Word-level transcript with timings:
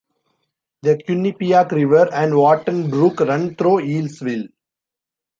The 0.81 0.95
Quinnipiac 0.97 1.69
River 1.73 2.09
and 2.11 2.35
Wharton 2.35 2.89
Brook 2.89 3.19
run 3.19 3.53
through 3.53 3.81
Yalesville. 3.83 4.49